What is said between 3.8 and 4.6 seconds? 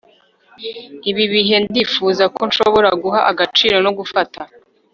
no gufata